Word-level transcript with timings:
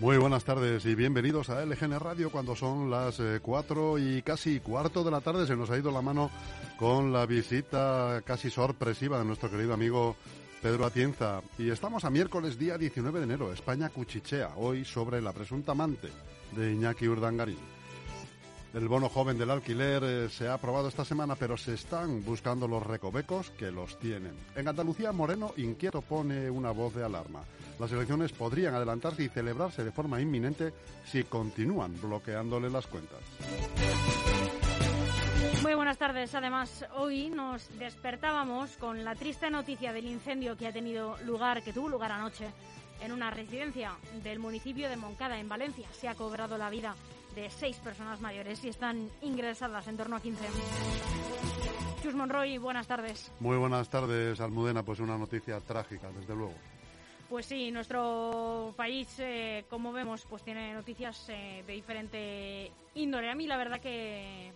Muy 0.00 0.16
buenas 0.16 0.44
tardes 0.44 0.86
y 0.86 0.94
bienvenidos 0.94 1.50
a 1.50 1.64
LGN 1.64 1.98
Radio 1.98 2.30
cuando 2.30 2.54
son 2.54 2.88
las 2.88 3.18
eh, 3.18 3.40
cuatro 3.42 3.98
y 3.98 4.22
casi 4.22 4.60
cuarto 4.60 5.02
de 5.02 5.10
la 5.10 5.20
tarde. 5.20 5.44
Se 5.44 5.56
nos 5.56 5.70
ha 5.70 5.76
ido 5.76 5.90
la 5.90 6.00
mano 6.00 6.30
con 6.78 7.12
la 7.12 7.26
visita 7.26 8.22
casi 8.24 8.48
sorpresiva 8.48 9.18
de 9.18 9.24
nuestro 9.24 9.50
querido 9.50 9.74
amigo 9.74 10.14
Pedro 10.62 10.86
Atienza. 10.86 11.42
Y 11.58 11.70
estamos 11.70 12.04
a 12.04 12.10
miércoles 12.10 12.60
día 12.60 12.78
19 12.78 13.18
de 13.18 13.24
enero. 13.24 13.52
España 13.52 13.88
cuchichea 13.88 14.52
hoy 14.54 14.84
sobre 14.84 15.20
la 15.20 15.32
presunta 15.32 15.72
amante 15.72 16.10
de 16.52 16.72
Iñaki 16.74 17.08
Urdangarín. 17.08 17.77
El 18.74 18.86
bono 18.86 19.08
joven 19.08 19.38
del 19.38 19.50
alquiler 19.50 20.04
eh, 20.04 20.28
se 20.28 20.46
ha 20.46 20.54
aprobado 20.54 20.88
esta 20.88 21.04
semana, 21.04 21.36
pero 21.36 21.56
se 21.56 21.72
están 21.72 22.22
buscando 22.22 22.68
los 22.68 22.86
recovecos 22.86 23.50
que 23.50 23.70
los 23.70 23.98
tienen. 23.98 24.34
En 24.54 24.68
Andalucía, 24.68 25.10
Moreno 25.10 25.52
inquieto 25.56 26.02
pone 26.02 26.50
una 26.50 26.70
voz 26.70 26.94
de 26.94 27.02
alarma. 27.02 27.44
Las 27.78 27.92
elecciones 27.92 28.32
podrían 28.32 28.74
adelantarse 28.74 29.22
y 29.22 29.28
celebrarse 29.28 29.84
de 29.84 29.92
forma 29.92 30.20
inminente 30.20 30.74
si 31.06 31.24
continúan 31.24 31.98
bloqueándole 31.98 32.68
las 32.68 32.86
cuentas. 32.86 33.20
Muy 35.62 35.74
buenas 35.74 35.96
tardes. 35.96 36.34
Además, 36.34 36.84
hoy 36.94 37.30
nos 37.30 37.70
despertábamos 37.78 38.76
con 38.76 39.02
la 39.02 39.14
triste 39.14 39.48
noticia 39.48 39.94
del 39.94 40.06
incendio 40.06 40.58
que 40.58 40.66
ha 40.66 40.72
tenido 40.72 41.16
lugar, 41.24 41.62
que 41.62 41.72
tuvo 41.72 41.88
lugar 41.88 42.12
anoche, 42.12 42.48
en 43.00 43.12
una 43.12 43.30
residencia 43.30 43.92
del 44.22 44.38
municipio 44.40 44.90
de 44.90 44.96
Moncada, 44.96 45.38
en 45.38 45.48
Valencia. 45.48 45.88
Se 45.92 46.06
ha 46.06 46.14
cobrado 46.14 46.58
la 46.58 46.68
vida 46.68 46.94
de 47.38 47.50
seis 47.50 47.76
personas 47.76 48.20
mayores 48.20 48.64
y 48.64 48.68
están 48.68 49.08
ingresadas 49.22 49.86
en 49.86 49.96
torno 49.96 50.16
a 50.16 50.20
15. 50.20 50.44
Chus 52.02 52.14
Monroy, 52.14 52.58
buenas 52.58 52.86
tardes. 52.88 53.30
Muy 53.38 53.56
buenas 53.56 53.88
tardes, 53.88 54.40
Almudena. 54.40 54.82
Pues 54.82 54.98
una 54.98 55.16
noticia 55.16 55.60
trágica, 55.60 56.08
desde 56.10 56.34
luego. 56.34 56.54
Pues 57.28 57.46
sí, 57.46 57.70
nuestro 57.70 58.74
país, 58.76 59.08
eh, 59.18 59.64
como 59.70 59.92
vemos, 59.92 60.26
pues 60.28 60.42
tiene 60.42 60.72
noticias 60.72 61.28
eh, 61.28 61.62
de 61.64 61.72
diferente 61.74 62.72
índole. 62.94 63.30
A 63.30 63.34
mí 63.36 63.46
la 63.46 63.56
verdad 63.56 63.80
que 63.80 64.52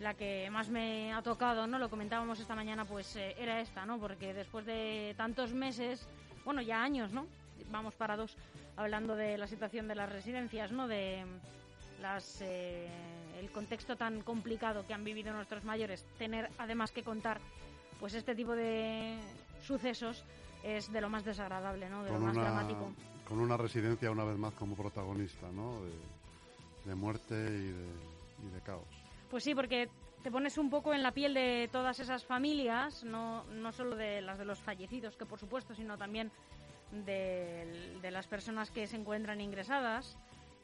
la 0.00 0.14
que 0.14 0.48
más 0.50 0.68
me 0.68 1.12
ha 1.12 1.22
tocado, 1.22 1.66
¿no? 1.66 1.78
Lo 1.78 1.90
comentábamos 1.90 2.40
esta 2.40 2.56
mañana, 2.56 2.84
pues 2.86 3.14
eh, 3.16 3.36
era 3.38 3.60
esta, 3.60 3.86
¿no? 3.86 3.98
Porque 3.98 4.34
después 4.34 4.66
de 4.66 5.14
tantos 5.16 5.52
meses, 5.52 6.08
bueno, 6.44 6.60
ya 6.60 6.82
años, 6.82 7.12
¿no? 7.12 7.26
Vamos 7.70 7.94
para 7.94 8.16
dos, 8.16 8.36
hablando 8.76 9.14
de 9.14 9.38
la 9.38 9.46
situación 9.46 9.86
de 9.86 9.94
las 9.94 10.10
residencias, 10.10 10.72
¿no? 10.72 10.88
De 10.88 11.24
las, 12.00 12.40
eh, 12.42 12.88
el 13.38 13.50
contexto 13.50 13.96
tan 13.96 14.22
complicado 14.22 14.86
que 14.86 14.94
han 14.94 15.04
vivido 15.04 15.32
nuestros 15.32 15.64
mayores, 15.64 16.04
tener 16.18 16.50
además 16.58 16.92
que 16.92 17.02
contar 17.02 17.40
pues 17.98 18.14
este 18.14 18.34
tipo 18.34 18.56
de 18.56 19.18
sucesos 19.62 20.24
es 20.62 20.90
de 20.90 21.00
lo 21.00 21.08
más 21.08 21.24
desagradable, 21.24 21.88
¿no? 21.88 22.02
De 22.04 22.10
lo 22.10 22.18
más 22.18 22.34
dramático. 22.34 22.92
Con 23.28 23.40
una 23.40 23.56
residencia 23.56 24.10
una 24.10 24.24
vez 24.24 24.36
más 24.36 24.54
como 24.54 24.74
protagonista, 24.74 25.46
¿no? 25.52 25.80
De, 26.84 26.94
muerte 26.94 27.34
y 27.34 27.70
de, 27.70 27.88
y 28.48 28.54
de, 28.54 28.60
caos. 28.62 28.88
Pues 29.30 29.44
sí, 29.44 29.54
porque 29.54 29.88
te 30.22 30.30
pones 30.30 30.58
un 30.58 30.70
poco 30.70 30.92
en 30.92 31.02
la 31.02 31.12
piel 31.12 31.34
de 31.34 31.68
todas 31.70 32.00
esas 32.00 32.24
familias, 32.24 33.04
no, 33.04 33.44
no 33.44 33.70
solo 33.70 33.94
de 33.94 34.22
las 34.22 34.38
de 34.38 34.44
los 34.44 34.58
fallecidos, 34.58 35.16
que 35.16 35.24
por 35.24 35.38
supuesto, 35.38 35.74
sino 35.74 35.96
también 35.96 36.32
de, 36.90 37.98
de 38.02 38.10
las 38.10 38.26
personas 38.26 38.70
que 38.70 38.86
se 38.88 38.96
encuentran 38.96 39.40
ingresadas 39.40 40.16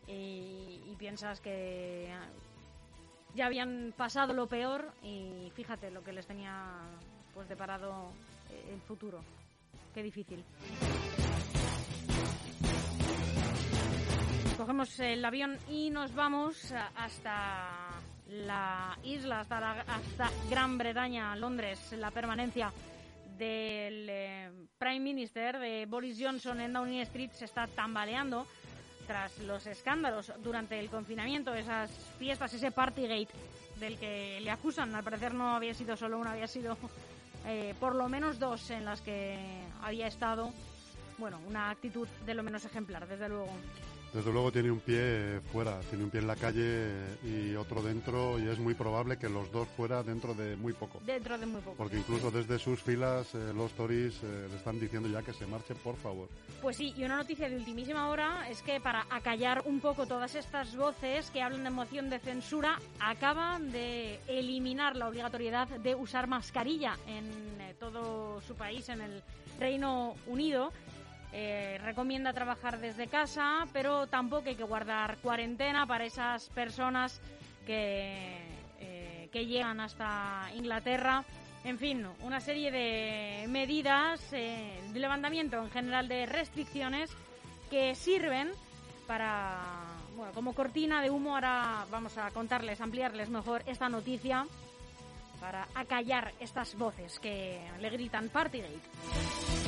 y, 0.06 0.94
piensas 0.98 1.40
que 1.42 2.10
ya 3.34 3.46
habían 3.46 3.92
pasado 3.94 4.32
lo 4.32 4.46
peor 4.46 4.92
y 5.02 5.52
fíjate 5.54 5.90
lo 5.90 6.02
que 6.02 6.12
les 6.12 6.26
tenía 6.26 6.80
pues 7.34 7.48
deparado 7.50 8.12
eh, 8.50 8.70
el 8.72 8.80
futuro. 8.80 9.20
Qué 9.92 10.02
difícil. 10.02 10.42
Cogemos 14.56 14.98
el 15.00 15.22
avión 15.22 15.58
y 15.68 15.90
nos 15.90 16.14
vamos 16.14 16.72
hasta 16.96 17.90
la 18.28 18.98
isla, 19.04 19.40
hasta, 19.40 19.80
hasta 19.82 20.30
Gran 20.48 20.78
Bretaña, 20.78 21.36
Londres, 21.36 21.92
la 21.92 22.10
permanencia 22.10 22.72
del 23.36 24.08
eh, 24.08 24.50
Prime 24.78 25.00
Minister 25.00 25.58
de 25.58 25.86
Boris 25.86 26.18
Johnson 26.18 26.60
en 26.60 26.72
Downing 26.72 27.00
Street 27.02 27.30
se 27.32 27.44
está 27.44 27.66
tambaleando 27.66 28.46
tras 29.06 29.38
los 29.38 29.66
escándalos 29.66 30.32
durante 30.42 30.78
el 30.78 30.90
confinamiento, 30.90 31.54
esas 31.54 31.90
fiestas, 32.18 32.52
ese 32.54 32.70
partygate 32.70 33.28
del 33.78 33.98
que 33.98 34.40
le 34.40 34.50
acusan, 34.50 34.94
al 34.94 35.04
parecer 35.04 35.34
no 35.34 35.56
había 35.56 35.74
sido 35.74 35.96
solo 35.96 36.18
una, 36.18 36.32
había 36.32 36.46
sido 36.46 36.76
eh, 37.46 37.74
por 37.78 37.94
lo 37.94 38.08
menos 38.08 38.38
dos 38.38 38.70
en 38.70 38.84
las 38.84 39.00
que 39.00 39.38
había 39.82 40.06
estado, 40.06 40.52
bueno, 41.18 41.40
una 41.46 41.70
actitud 41.70 42.08
de 42.24 42.34
lo 42.34 42.42
menos 42.42 42.64
ejemplar, 42.64 43.06
desde 43.06 43.28
luego. 43.28 43.52
Desde 44.16 44.32
luego 44.32 44.50
tiene 44.50 44.70
un 44.70 44.80
pie 44.80 45.42
fuera, 45.52 45.78
tiene 45.90 46.04
un 46.04 46.08
pie 46.08 46.20
en 46.20 46.26
la 46.26 46.36
calle 46.36 46.88
y 47.22 47.54
otro 47.54 47.82
dentro 47.82 48.38
y 48.38 48.48
es 48.48 48.58
muy 48.58 48.72
probable 48.72 49.18
que 49.18 49.28
los 49.28 49.52
dos 49.52 49.68
fuera 49.76 50.02
dentro 50.02 50.32
de 50.32 50.56
muy 50.56 50.72
poco. 50.72 51.02
Dentro 51.04 51.36
de 51.36 51.44
muy 51.44 51.60
poco. 51.60 51.76
Porque 51.76 51.98
incluso 51.98 52.30
desde 52.30 52.58
sus 52.58 52.80
filas 52.80 53.34
eh, 53.34 53.52
los 53.54 53.72
Tories 53.72 54.14
eh, 54.22 54.46
le 54.48 54.56
están 54.56 54.80
diciendo 54.80 55.06
ya 55.06 55.20
que 55.20 55.34
se 55.34 55.46
marche, 55.46 55.74
por 55.74 55.96
favor. 55.96 56.30
Pues 56.62 56.78
sí, 56.78 56.94
y 56.96 57.04
una 57.04 57.16
noticia 57.16 57.50
de 57.50 57.56
ultimísima 57.56 58.08
hora 58.08 58.48
es 58.48 58.62
que 58.62 58.80
para 58.80 59.04
acallar 59.10 59.64
un 59.66 59.80
poco 59.80 60.06
todas 60.06 60.34
estas 60.34 60.74
voces 60.74 61.30
que 61.30 61.42
hablan 61.42 61.64
de 61.64 61.70
moción 61.70 62.08
de 62.08 62.18
censura, 62.18 62.78
acaban 62.98 63.70
de 63.70 64.18
eliminar 64.28 64.96
la 64.96 65.08
obligatoriedad 65.08 65.68
de 65.68 65.94
usar 65.94 66.26
mascarilla 66.26 66.96
en 67.06 67.26
eh, 67.60 67.74
todo 67.78 68.40
su 68.40 68.54
país, 68.54 68.88
en 68.88 69.02
el 69.02 69.22
Reino 69.60 70.14
Unido. 70.26 70.72
Eh, 71.38 71.76
recomienda 71.84 72.32
trabajar 72.32 72.80
desde 72.80 73.08
casa, 73.08 73.66
pero 73.70 74.06
tampoco 74.06 74.48
hay 74.48 74.54
que 74.54 74.64
guardar 74.64 75.18
cuarentena 75.18 75.86
para 75.86 76.06
esas 76.06 76.48
personas 76.48 77.20
que, 77.66 78.38
eh, 78.80 79.28
que 79.30 79.44
llegan 79.44 79.80
hasta 79.80 80.48
Inglaterra. 80.54 81.24
En 81.62 81.78
fin, 81.78 82.06
una 82.22 82.40
serie 82.40 82.70
de 82.70 83.44
medidas 83.48 84.32
eh, 84.32 84.80
de 84.94 84.98
levantamiento 84.98 85.58
en 85.58 85.70
general 85.70 86.08
de 86.08 86.24
restricciones 86.24 87.10
que 87.68 87.94
sirven 87.94 88.50
para, 89.06 89.58
bueno, 90.16 90.32
como 90.32 90.54
cortina 90.54 91.02
de 91.02 91.10
humo, 91.10 91.34
ahora 91.34 91.84
vamos 91.90 92.16
a 92.16 92.30
contarles, 92.30 92.80
ampliarles 92.80 93.28
mejor 93.28 93.62
esta 93.66 93.90
noticia 93.90 94.46
para 95.38 95.68
acallar 95.74 96.32
estas 96.40 96.74
voces 96.76 97.18
que 97.18 97.60
le 97.78 97.90
gritan 97.90 98.30
Partygate. 98.30 99.65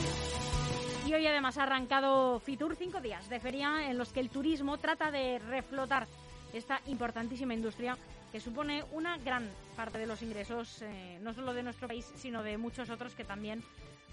Y 1.09 1.15
hoy 1.15 1.27
además 1.27 1.57
ha 1.57 1.63
arrancado 1.63 2.39
Fitur 2.39 2.77
cinco 2.77 3.01
días 3.01 3.31
de 3.31 3.41
feria 3.41 3.89
en 3.91 3.97
los 3.97 4.13
que 4.13 4.21
el 4.21 4.29
turismo 4.29 4.77
trata 4.77 5.11
de 5.11 5.39
reflotar 5.39 6.07
esta 6.53 6.83
importantísima 6.87 7.55
industria 7.55 7.97
que 8.31 8.41
supone 8.41 8.85
una 8.93 9.17
gran 9.17 9.49
parte 9.75 9.97
de 9.97 10.07
los 10.07 10.21
ingresos, 10.21 10.83
eh, 10.83 11.19
no 11.23 11.33
solo 11.33 11.55
de 11.55 11.63
nuestro 11.63 11.89
país, 11.89 12.05
sino 12.17 12.43
de 12.43 12.59
muchos 12.59 12.91
otros 12.91 13.15
que 13.15 13.25
también 13.25 13.63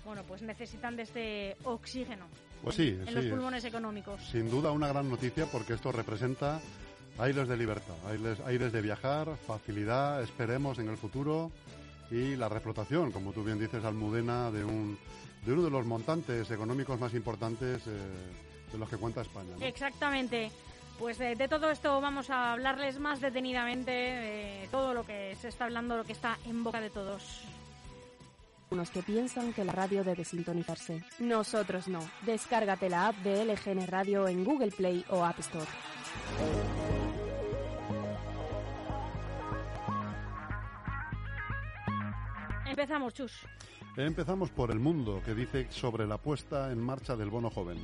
bueno, 0.06 0.24
pues 0.26 0.42
necesitan 0.42 0.96
de 0.96 1.04
este 1.04 1.58
oxígeno 1.66 2.28
pues 2.64 2.78
sí, 2.78 2.98
en, 3.06 3.14
los 3.14 3.26
pulmones 3.26 3.66
económicos. 3.66 4.22
Sin 4.32 4.50
duda 4.50 4.72
una 4.72 4.88
gran 4.88 5.10
noticia 5.10 5.48
porque 5.48 5.74
esto 5.74 5.92
representa 5.92 6.62
aires 7.18 7.50
de 7.50 7.58
libertad, 7.58 7.96
aires, 8.08 8.40
aires 8.46 8.72
de 8.72 8.82
viajar, 8.82 9.36
facilidad, 9.46 10.24
esperemos 10.24 10.80
en 10.80 10.88
el 10.88 10.96
futuro 10.96 11.52
y 12.10 12.38
la 12.38 12.48
reflotación, 12.48 13.12
como 13.12 13.34
tú 13.34 13.44
bien 13.44 13.60
dices, 13.60 13.84
Almudena, 13.84 14.50
de 14.50 14.64
un 14.64 14.98
de 15.46 15.54
uno 15.54 15.62
de 15.64 15.70
los 15.70 15.86
montantes 15.86 16.50
económicos 16.52 17.00
más 17.00 17.14
importantes 17.14 17.86
eh, 17.88 17.92
de 18.72 18.78
los 18.78 18.90
que 18.90 18.98
cuenta 18.98 19.22
España. 19.22 19.56
Exactamente. 19.62 20.52
Pues 21.00 21.18
de, 21.18 21.36
todo 21.50 21.70
esto 21.70 22.00
vamos 22.00 22.30
a 22.30 22.54
hablarles 22.54 23.00
más 23.00 23.20
detenidamente, 23.20 23.92
de 23.92 24.68
todo 24.72 24.94
lo 24.94 25.06
que 25.06 25.36
se 25.36 25.50
está 25.50 25.66
hablando, 25.66 25.98
lo 25.98 26.06
que 26.06 26.14
está 26.14 26.38
en 26.46 26.64
boca 26.64 26.80
de 26.80 26.90
todos. 26.90 27.42
Unos 28.72 28.90
que 28.90 29.04
piensan 29.04 29.54
que 29.54 29.66
la 29.66 29.74
radio 29.74 30.04
debe 30.04 30.24
sintonizarse. 30.24 31.04
Nosotros 31.20 31.88
no. 31.88 32.00
Descárgate 32.26 32.90
la 32.90 33.08
app 33.08 33.16
de 33.18 33.46
LGN 33.46 33.88
Radio 33.88 34.28
en 34.28 34.44
Google 34.44 34.72
Play 34.72 35.06
o 35.10 35.24
App 35.24 35.40
Store. 35.40 35.68
Empezamos, 42.66 43.14
Chus. 43.14 43.34
Empezamos 43.98 44.50
por 44.50 44.72
el 44.72 44.80
mundo, 44.80 45.22
que 45.24 45.34
dice 45.34 45.68
sobre 45.70 46.06
la 46.06 46.18
puesta 46.18 46.70
en 46.70 46.80
marcha 46.80 47.16
del 47.16 47.30
bono 47.30 47.50
joven. 47.50 47.78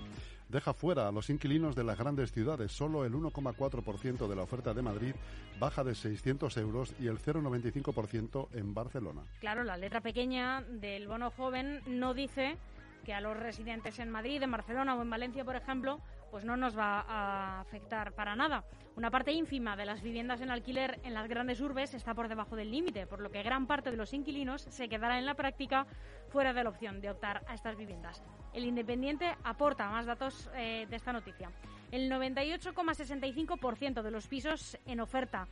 Deja 0.49 0.73
fuera 0.73 1.07
a 1.07 1.11
los 1.13 1.29
inquilinos 1.29 1.73
de 1.73 1.85
las 1.85 1.97
grandes 1.97 2.33
ciudades. 2.33 2.73
Solo 2.73 3.05
el 3.05 3.13
1,4% 3.13 4.27
de 4.27 4.35
la 4.35 4.41
oferta 4.41 4.73
de 4.73 4.81
Madrid 4.81 5.15
baja 5.57 5.85
de 5.85 5.95
600 5.95 6.57
euros 6.57 6.93
y 6.99 7.07
el 7.07 7.17
0,95% 7.17 8.49
en 8.55 8.73
Barcelona. 8.73 9.21
Claro, 9.39 9.63
la 9.63 9.77
letra 9.77 10.01
pequeña 10.01 10.63
del 10.63 11.07
bono 11.07 11.31
joven 11.31 11.81
no 11.87 12.13
dice 12.13 12.57
que 13.05 13.13
a 13.13 13.21
los 13.21 13.37
residentes 13.37 13.97
en 13.99 14.09
Madrid, 14.09 14.43
en 14.43 14.51
Barcelona 14.51 14.95
o 14.95 15.01
en 15.01 15.09
Valencia, 15.09 15.45
por 15.45 15.55
ejemplo, 15.55 16.01
pues 16.31 16.45
no 16.45 16.57
nos 16.57 16.77
va 16.77 17.01
a 17.01 17.59
afectar 17.59 18.13
para 18.13 18.35
nada. 18.35 18.63
Una 18.95 19.11
parte 19.11 19.31
ínfima 19.31 19.75
de 19.75 19.85
las 19.85 20.01
viviendas 20.01 20.41
en 20.41 20.49
alquiler 20.49 20.99
en 21.03 21.13
las 21.13 21.27
grandes 21.27 21.61
urbes 21.61 21.93
está 21.93 22.13
por 22.13 22.27
debajo 22.27 22.55
del 22.55 22.71
límite, 22.71 23.05
por 23.05 23.21
lo 23.21 23.29
que 23.29 23.43
gran 23.43 23.67
parte 23.67 23.91
de 23.91 23.97
los 23.97 24.13
inquilinos 24.13 24.61
se 24.63 24.89
quedará 24.89 25.19
en 25.19 25.25
la 25.25 25.35
práctica 25.35 25.85
fuera 26.29 26.53
de 26.53 26.63
la 26.63 26.69
opción 26.69 27.01
de 27.01 27.09
optar 27.09 27.43
a 27.47 27.53
estas 27.53 27.77
viviendas. 27.77 28.23
El 28.53 28.65
Independiente 28.65 29.35
aporta 29.43 29.89
más 29.89 30.05
datos 30.05 30.49
eh, 30.55 30.87
de 30.89 30.95
esta 30.95 31.13
noticia. 31.13 31.51
el 31.91 32.09
98,65% 32.09 34.01
de 34.01 34.11
los 34.11 34.27
pisos 34.27 34.77
en 34.85 35.01
oferta 35.01 35.47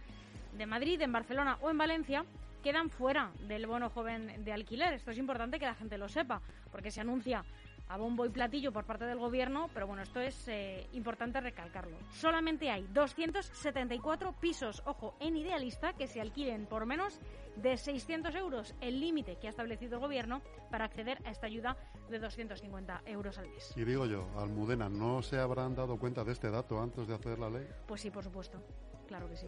de 0.58 0.66
Madrid, 0.66 1.02
en 1.02 1.12
Barcelona 1.12 1.58
o 1.62 1.70
en 1.70 1.78
Valencia 1.78 2.26
quedan 2.64 2.90
fuera 2.90 3.32
del 3.48 3.68
bono 3.68 3.90
joven 3.90 4.44
de 4.44 4.54
alquiler. 4.54 4.94
Esto 4.94 5.12
es 5.12 5.18
importante 5.18 5.60
que 5.60 5.66
la 5.66 5.76
gente 5.76 5.98
lo 5.98 6.10
sepa, 6.10 6.42
porque 6.72 6.92
se 6.92 7.02
anuncia 7.02 7.44
a 7.90 7.98
bombo 7.98 8.26
y 8.26 8.30
platillo 8.30 8.72
por 8.72 8.86
parte 8.86 9.06
del 9.06 9.18
gobierno, 9.18 9.70
pero 9.74 9.88
bueno, 9.88 10.04
esto 10.04 10.22
es 10.22 10.48
eh, 10.48 10.88
importante 10.94 11.42
recalcarlo. 11.42 11.98
Solamente 12.12 12.70
hay 12.70 12.88
274 12.94 14.34
pisos, 14.40 14.82
ojo, 14.86 15.16
en 15.20 15.36
idealista, 15.36 15.94
que 15.94 16.08
se 16.08 16.22
alquilen 16.22 16.68
por 16.68 16.86
menos 16.86 17.20
de 17.56 17.78
600 17.78 18.34
euros, 18.36 18.76
el 18.80 19.00
límite 19.00 19.38
que 19.38 19.48
ha 19.48 19.50
establecido 19.50 19.96
el 19.96 20.02
gobierno 20.02 20.42
para 20.70 20.86
acceder 20.86 21.20
a 21.26 21.32
esta 21.32 21.48
ayuda 21.48 21.78
de 22.10 22.20
250 22.20 23.02
euros 23.06 23.38
al 23.40 23.50
mes. 23.50 23.74
Y 23.76 23.84
digo 23.84 24.06
yo, 24.06 24.28
Almudena, 24.38 24.88
¿no 24.88 25.24
se 25.24 25.40
habrán 25.40 25.76
dado 25.76 25.98
cuenta 25.98 26.24
de 26.24 26.32
este 26.32 26.52
dato 26.52 26.80
antes 26.80 27.08
de 27.08 27.16
hacer 27.16 27.40
la 27.40 27.50
ley? 27.50 27.68
Pues 27.88 28.02
sí, 28.02 28.12
por 28.12 28.24
supuesto, 28.24 28.62
claro 29.08 29.28
que 29.28 29.36
sí. 29.36 29.48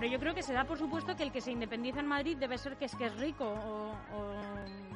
Pero 0.00 0.12
yo 0.12 0.18
creo 0.18 0.34
que 0.34 0.42
se 0.42 0.54
da 0.54 0.64
por 0.64 0.78
supuesto 0.78 1.14
que 1.14 1.22
el 1.22 1.30
que 1.30 1.42
se 1.42 1.52
independiza 1.52 2.00
en 2.00 2.06
Madrid 2.06 2.34
debe 2.38 2.56
ser 2.56 2.78
que 2.78 2.86
es 2.86 2.96
que 2.96 3.04
es 3.04 3.14
rico 3.18 3.44
o, 3.44 3.92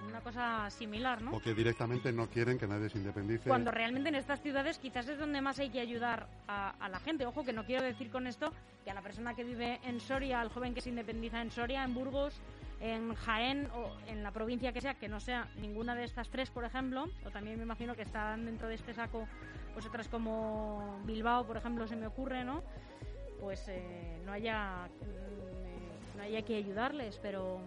una 0.09 0.23
cosa 0.23 0.71
similar, 0.71 1.21
¿no? 1.21 1.33
O 1.33 1.41
que 1.41 1.53
directamente 1.53 2.11
no 2.11 2.27
quieren 2.31 2.59
que 2.59 2.67
nadie 2.67 2.89
se 2.89 2.97
independice. 2.97 3.47
Cuando 3.47 3.71
realmente 3.71 4.09
en 4.09 4.15
estas 4.15 4.41
ciudades 4.41 4.79
quizás 4.79 5.07
es 5.07 5.19
donde 5.19 5.43
más 5.43 5.59
hay 5.59 5.69
que 5.69 5.81
ayudar 5.81 6.27
a, 6.49 6.89
la 6.89 6.99
gente. 7.01 7.27
Ojo, 7.27 7.45
que 7.45 7.53
no 7.53 7.67
quiero 7.67 7.83
decir 7.83 8.11
con 8.11 8.27
esto 8.27 8.51
que 8.83 8.91
a 8.91 8.95
la 8.95 9.03
persona 9.03 9.35
que 9.35 9.45
vive 9.45 9.79
en 9.85 10.01
Soria, 10.01 10.41
al 10.41 10.49
joven 10.49 10.73
que 10.73 10.81
se 10.81 10.89
independiza 10.89 11.43
en 11.43 11.51
Soria, 11.51 11.85
en 11.85 11.93
Burgos, 11.93 12.41
en 12.81 13.15
Jaén 13.15 13.69
o 13.75 13.95
en 14.07 14.23
la 14.23 14.31
provincia 14.31 14.73
que 14.73 14.81
sea, 14.81 14.95
que 14.95 15.11
no 15.11 15.21
sea 15.21 15.51
ninguna 15.57 15.95
de 15.95 16.05
estas 16.05 16.31
tres, 16.31 16.49
por 16.49 16.65
ejemplo, 16.65 17.11
o 17.27 17.31
también 17.31 17.59
me 17.59 17.65
imagino 17.65 17.95
que 17.95 18.03
están 18.03 18.47
dentro 18.47 18.69
de 18.69 18.77
este 18.77 18.95
saco 18.95 19.29
pues 19.75 19.85
otras 19.85 20.09
como 20.09 21.03
Bilbao, 21.05 21.47
por 21.47 21.59
ejemplo, 21.59 21.87
se 21.87 21.97
me 21.97 22.07
ocurre, 22.07 22.43
¿no? 22.43 22.63
Pues 23.45 23.69
eh, 23.69 24.19
no 24.25 24.33
haya 24.33 24.89
mm, 25.01 26.17
no 26.17 26.23
haya 26.23 26.43
que 26.43 26.57
ayudarles, 26.57 27.19
pero 27.23 27.61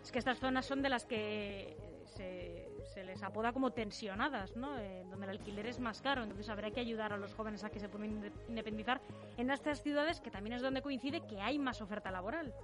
es 0.00 0.12
que 0.12 0.20
estas 0.20 0.38
zonas 0.38 0.64
son 0.64 0.80
de 0.80 0.88
las 0.88 1.04
que 1.04 1.76
se, 2.04 2.68
se 2.94 3.02
les 3.02 3.20
apoda 3.24 3.52
como 3.52 3.72
tensionadas, 3.72 4.54
¿no? 4.54 4.78
Eh, 4.78 5.04
donde 5.10 5.26
el 5.26 5.30
alquiler 5.30 5.66
es 5.66 5.80
más 5.80 6.00
caro, 6.00 6.22
entonces 6.22 6.48
habrá 6.48 6.70
que 6.70 6.78
ayudar 6.78 7.12
a 7.12 7.16
los 7.16 7.34
jóvenes 7.34 7.64
a 7.64 7.70
que 7.70 7.80
se 7.80 7.88
puedan 7.88 8.30
independizar 8.48 9.00
en 9.36 9.50
estas 9.50 9.82
ciudades 9.82 10.20
que 10.20 10.30
también 10.30 10.54
es 10.54 10.62
donde 10.62 10.82
coincide 10.82 11.26
que 11.26 11.40
hay 11.40 11.58
más 11.58 11.80
oferta 11.80 12.12
laboral. 12.12 12.54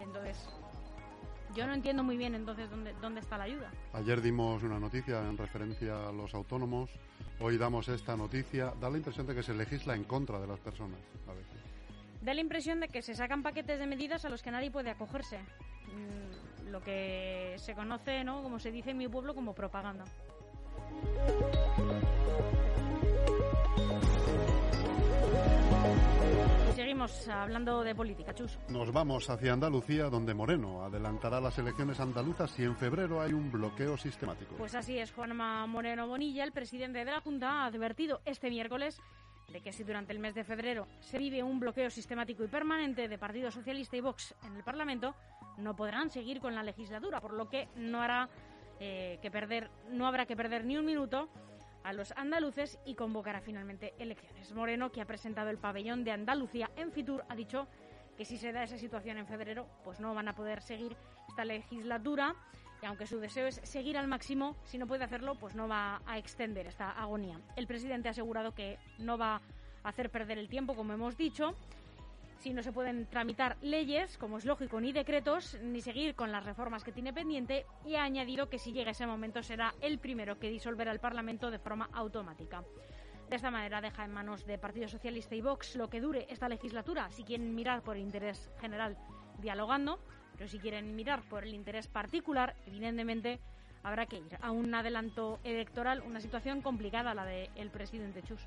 Entonces, 0.00 0.36
yo 1.54 1.66
no 1.66 1.72
entiendo 1.72 2.02
muy 2.04 2.18
bien 2.18 2.34
entonces 2.34 2.68
dónde, 2.68 2.92
dónde 3.00 3.20
está 3.20 3.38
la 3.38 3.44
ayuda. 3.44 3.70
Ayer 3.94 4.20
dimos 4.20 4.62
una 4.62 4.78
noticia 4.78 5.26
en 5.26 5.38
referencia 5.38 6.08
a 6.08 6.12
los 6.12 6.34
autónomos, 6.34 6.90
hoy 7.40 7.56
damos 7.56 7.88
esta 7.88 8.18
noticia. 8.18 8.74
Da 8.78 8.90
la 8.90 8.98
impresión 8.98 9.26
de 9.26 9.34
que 9.34 9.42
se 9.42 9.54
legisla 9.54 9.94
en 9.94 10.04
contra 10.04 10.38
de 10.38 10.46
las 10.46 10.60
personas 10.60 11.00
a 11.26 11.32
veces 11.32 11.59
da 12.20 12.34
la 12.34 12.40
impresión 12.40 12.80
de 12.80 12.88
que 12.88 13.02
se 13.02 13.14
sacan 13.14 13.42
paquetes 13.42 13.78
de 13.78 13.86
medidas 13.86 14.24
a 14.24 14.28
los 14.28 14.42
que 14.42 14.50
nadie 14.50 14.70
puede 14.70 14.90
acogerse. 14.90 15.38
Mm, 15.38 16.70
lo 16.70 16.80
que 16.82 17.54
se 17.58 17.74
conoce, 17.74 18.24
¿no? 18.24 18.42
como 18.42 18.58
se 18.58 18.70
dice 18.70 18.90
en 18.90 18.98
mi 18.98 19.08
pueblo, 19.08 19.34
como 19.34 19.54
propaganda. 19.54 20.04
Seguimos 26.74 27.28
hablando 27.28 27.82
de 27.82 27.94
política, 27.94 28.34
Chus. 28.34 28.58
Nos 28.68 28.92
vamos 28.92 29.28
hacia 29.28 29.52
Andalucía, 29.52 30.04
donde 30.04 30.34
Moreno 30.34 30.82
adelantará 30.82 31.40
las 31.40 31.58
elecciones 31.58 32.00
andaluzas 32.00 32.50
si 32.50 32.62
en 32.62 32.76
febrero 32.76 33.20
hay 33.20 33.32
un 33.32 33.50
bloqueo 33.50 33.96
sistemático. 33.96 34.54
Pues 34.56 34.74
así 34.74 34.98
es, 34.98 35.12
Juanma 35.12 35.66
Moreno 35.66 36.06
Bonilla, 36.06 36.44
el 36.44 36.52
presidente 36.52 37.04
de 37.04 37.10
la 37.10 37.20
Junta, 37.20 37.62
ha 37.62 37.66
advertido 37.66 38.20
este 38.24 38.50
miércoles 38.50 39.00
de 39.52 39.60
que 39.60 39.72
si 39.72 39.84
durante 39.84 40.12
el 40.12 40.18
mes 40.18 40.34
de 40.34 40.44
febrero 40.44 40.86
se 41.00 41.18
vive 41.18 41.42
un 41.42 41.60
bloqueo 41.60 41.90
sistemático 41.90 42.44
y 42.44 42.48
permanente 42.48 43.08
de 43.08 43.18
Partido 43.18 43.50
Socialista 43.50 43.96
y 43.96 44.00
Vox 44.00 44.34
en 44.44 44.56
el 44.56 44.62
Parlamento, 44.62 45.14
no 45.58 45.74
podrán 45.76 46.10
seguir 46.10 46.40
con 46.40 46.54
la 46.54 46.62
legislatura, 46.62 47.20
por 47.20 47.32
lo 47.32 47.48
que 47.48 47.68
no 47.76 48.02
eh, 48.78 49.18
perder, 49.30 49.70
no 49.90 50.06
habrá 50.06 50.26
que 50.26 50.36
perder 50.36 50.64
ni 50.64 50.76
un 50.76 50.86
minuto 50.86 51.28
a 51.82 51.92
los 51.92 52.12
andaluces 52.12 52.78
y 52.84 52.94
convocará 52.94 53.40
finalmente 53.40 53.94
elecciones. 53.98 54.52
Moreno, 54.52 54.92
que 54.92 55.00
ha 55.00 55.06
presentado 55.06 55.50
el 55.50 55.58
pabellón 55.58 56.04
de 56.04 56.12
Andalucía 56.12 56.70
en 56.76 56.92
Fitur, 56.92 57.24
ha 57.28 57.34
dicho 57.34 57.68
que 58.16 58.24
si 58.24 58.36
se 58.36 58.52
da 58.52 58.62
esa 58.62 58.76
situación 58.76 59.18
en 59.18 59.26
febrero, 59.26 59.66
pues 59.84 59.98
no 59.98 60.14
van 60.14 60.28
a 60.28 60.34
poder 60.34 60.60
seguir 60.60 60.96
esta 61.28 61.44
legislatura 61.44 62.36
y 62.82 62.86
aunque 62.86 63.06
su 63.06 63.18
deseo 63.20 63.46
es 63.46 63.60
seguir 63.62 63.98
al 63.98 64.08
máximo, 64.08 64.56
si 64.64 64.78
no 64.78 64.86
puede 64.86 65.04
hacerlo, 65.04 65.34
pues 65.34 65.54
no 65.54 65.68
va 65.68 66.00
a 66.06 66.18
extender 66.18 66.66
esta 66.66 66.90
agonía. 66.90 67.40
El 67.56 67.66
presidente 67.66 68.08
ha 68.08 68.12
asegurado 68.12 68.54
que 68.54 68.78
no 68.98 69.18
va 69.18 69.40
a 69.82 69.88
hacer 69.88 70.10
perder 70.10 70.38
el 70.38 70.48
tiempo, 70.48 70.74
como 70.74 70.92
hemos 70.92 71.16
dicho, 71.16 71.54
si 72.38 72.54
no 72.54 72.62
se 72.62 72.72
pueden 72.72 73.06
tramitar 73.06 73.58
leyes, 73.60 74.16
como 74.16 74.38
es 74.38 74.46
lógico, 74.46 74.80
ni 74.80 74.92
decretos, 74.92 75.58
ni 75.62 75.82
seguir 75.82 76.14
con 76.14 76.32
las 76.32 76.44
reformas 76.44 76.84
que 76.84 76.92
tiene 76.92 77.12
pendiente, 77.12 77.66
y 77.84 77.96
ha 77.96 78.02
añadido 78.02 78.48
que 78.48 78.58
si 78.58 78.72
llega 78.72 78.92
ese 78.92 79.06
momento 79.06 79.42
será 79.42 79.74
el 79.82 79.98
primero 79.98 80.38
que 80.38 80.48
disolverá 80.48 80.90
el 80.90 81.00
Parlamento 81.00 81.50
de 81.50 81.58
forma 81.58 81.90
automática. 81.92 82.64
De 83.28 83.36
esta 83.36 83.50
manera 83.50 83.80
deja 83.80 84.04
en 84.04 84.12
manos 84.12 84.46
de 84.46 84.58
Partido 84.58 84.88
Socialista 84.88 85.34
y 85.34 85.42
Vox 85.42 85.76
lo 85.76 85.88
que 85.88 86.00
dure 86.00 86.26
esta 86.30 86.48
legislatura, 86.48 87.10
si 87.10 87.24
quieren 87.24 87.54
mirar 87.54 87.82
por 87.82 87.96
interés 87.96 88.50
general 88.58 88.96
dialogando, 89.38 90.00
pero 90.40 90.48
si 90.50 90.58
quieren 90.58 90.96
mirar 90.96 91.20
por 91.28 91.44
el 91.44 91.52
interés 91.52 91.86
particular, 91.86 92.56
evidentemente 92.66 93.40
habrá 93.82 94.06
que 94.06 94.16
ir 94.16 94.38
a 94.40 94.50
un 94.50 94.74
adelanto 94.74 95.38
electoral, 95.44 96.02
una 96.06 96.18
situación 96.22 96.62
complicada 96.62 97.12
la 97.12 97.26
del 97.26 97.68
presidente 97.68 98.22
Chus. 98.22 98.40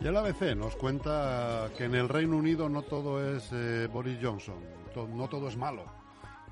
Y 0.00 0.06
el 0.08 0.16
ABC 0.16 0.56
nos 0.56 0.74
cuenta 0.74 1.70
que 1.78 1.84
en 1.84 1.94
el 1.94 2.08
Reino 2.08 2.36
Unido 2.36 2.68
no 2.68 2.82
todo 2.82 3.36
es 3.36 3.48
eh, 3.52 3.86
Boris 3.92 4.18
Johnson, 4.20 4.58
no 4.96 5.28
todo 5.28 5.46
es 5.46 5.56
malo. 5.56 5.84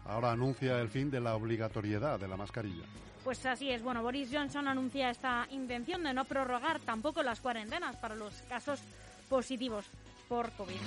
Ahora 0.05 0.31
anuncia 0.31 0.81
el 0.81 0.89
fin 0.91 1.11
de 1.11 1.19
la 1.19 1.35
obligatoriedad 1.35 2.21
de 2.21 2.29
la 2.29 2.37
mascarilla. 2.37 2.85
Pues 3.25 3.47
así 3.47 3.71
es. 3.71 3.83
Bueno, 3.83 4.03
Boris 4.03 4.31
Johnson 4.33 4.67
anuncia 4.67 5.11
esta 5.11 5.47
intención 5.51 6.03
de 6.03 6.13
no 6.13 6.25
prorrogar 6.25 6.81
tampoco 6.81 7.23
las 7.23 7.41
cuarentenas 7.41 7.97
para 7.97 8.17
los 8.17 8.35
casos 8.43 8.81
positivos 9.29 9.87
por 10.29 10.51
COVID. 10.53 10.81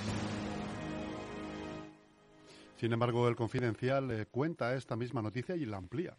Sin 2.76 2.92
embargo, 2.92 3.26
el 3.26 3.36
Confidencial 3.36 4.10
eh, 4.10 4.26
cuenta 4.26 4.74
esta 4.74 4.96
misma 4.96 5.22
noticia 5.22 5.56
y 5.56 5.64
la 5.64 5.78
amplía. 5.78 6.14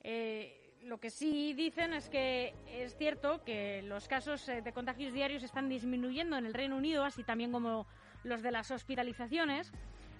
Eh, 0.00 0.78
lo 0.82 0.98
que 0.98 1.08
sí 1.08 1.54
dicen 1.54 1.94
es 1.94 2.10
que 2.10 2.54
es 2.68 2.96
cierto 2.96 3.42
que 3.44 3.80
los 3.82 4.08
casos 4.08 4.46
eh, 4.50 4.60
de 4.60 4.72
contagios 4.72 5.14
diarios 5.14 5.42
están 5.42 5.70
disminuyendo 5.70 6.36
en 6.36 6.44
el 6.44 6.52
Reino 6.52 6.76
Unido, 6.76 7.04
así 7.04 7.24
también 7.24 7.50
como 7.50 7.86
los 8.24 8.42
de 8.42 8.50
las 8.50 8.70
hospitalizaciones, 8.70 9.72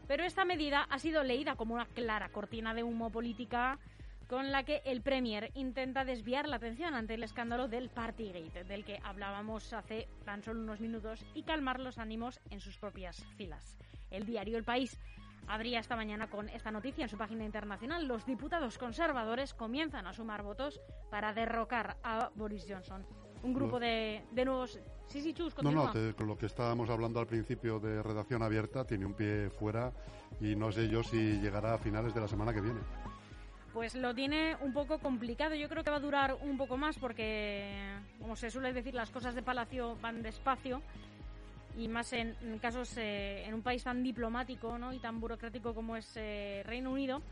pero 0.08 0.24
esta 0.24 0.46
medida 0.46 0.86
ha 0.88 0.98
sido 0.98 1.22
leída 1.22 1.56
como 1.56 1.74
una 1.74 1.86
clara 1.86 2.30
cortina 2.30 2.72
de 2.74 2.84
humo 2.84 3.10
política 3.10 3.78
con 4.32 4.50
la 4.50 4.62
que 4.62 4.80
el 4.86 5.02
Premier 5.02 5.50
intenta 5.52 6.06
desviar 6.06 6.48
la 6.48 6.56
atención 6.56 6.94
ante 6.94 7.12
el 7.12 7.22
escándalo 7.22 7.68
del 7.68 7.90
Partygate, 7.90 8.64
del 8.64 8.82
que 8.82 8.98
hablábamos 9.04 9.74
hace 9.74 10.08
tan 10.24 10.42
solo 10.42 10.62
unos 10.62 10.80
minutos, 10.80 11.22
y 11.34 11.42
calmar 11.42 11.78
los 11.78 11.98
ánimos 11.98 12.40
en 12.48 12.58
sus 12.58 12.78
propias 12.78 13.26
filas. 13.36 13.76
El 14.10 14.24
diario 14.24 14.56
El 14.56 14.64
País 14.64 14.98
abría 15.48 15.80
esta 15.80 15.96
mañana 15.96 16.30
con 16.30 16.48
esta 16.48 16.70
noticia 16.70 17.02
en 17.02 17.10
su 17.10 17.18
página 17.18 17.44
internacional. 17.44 18.08
Los 18.08 18.24
diputados 18.24 18.78
conservadores 18.78 19.52
comienzan 19.52 20.06
a 20.06 20.14
sumar 20.14 20.42
votos 20.42 20.80
para 21.10 21.34
derrocar 21.34 21.98
a 22.02 22.30
Boris 22.34 22.64
Johnson. 22.66 23.04
Un 23.42 23.52
grupo 23.52 23.78
de, 23.78 24.24
nuevos... 24.32 24.80
Sí, 25.08 25.20
sí, 25.20 25.34
Chus, 25.34 25.54
No, 25.62 25.72
no, 25.72 25.92
con 26.16 26.26
lo 26.26 26.38
que 26.38 26.46
estábamos 26.46 26.88
hablando 26.88 27.20
al 27.20 27.26
principio 27.26 27.78
de 27.80 28.02
redacción 28.02 28.42
abierta, 28.42 28.86
tiene 28.86 29.04
un 29.04 29.12
pie 29.12 29.50
fuera 29.50 29.92
y 30.40 30.56
no 30.56 30.72
sé 30.72 30.88
yo 30.88 31.02
si 31.02 31.38
llegará 31.38 31.74
a 31.74 31.78
finales 31.78 32.14
de 32.14 32.20
la 32.22 32.28
semana 32.28 32.54
que 32.54 32.62
viene 32.62 32.80
pues 33.72 33.94
lo 33.94 34.14
tiene 34.14 34.56
un 34.60 34.72
poco 34.72 34.98
complicado. 34.98 35.54
Yo 35.54 35.68
creo 35.68 35.82
que 35.82 35.90
va 35.90 35.96
a 35.96 36.00
durar 36.00 36.36
un 36.42 36.56
poco 36.56 36.76
más 36.76 36.98
porque, 36.98 37.70
como 38.20 38.36
se 38.36 38.50
suele 38.50 38.72
decir, 38.72 38.94
las 38.94 39.10
cosas 39.10 39.34
de 39.34 39.42
Palacio 39.42 39.96
van 40.00 40.22
despacio 40.22 40.82
y 41.78 41.88
más 41.88 42.12
en, 42.12 42.34
casos 42.60 42.96
eh, 42.98 43.44
en 43.46 43.54
un 43.54 43.62
país 43.62 43.82
tan 43.82 44.02
diplomático 44.02 44.76
¿no? 44.78 44.92
y 44.92 44.98
tan 44.98 45.20
burocrático 45.20 45.74
como 45.74 45.96
es 45.96 46.12
eh, 46.16 46.62
Reino 46.66 46.90
Unido. 46.90 47.22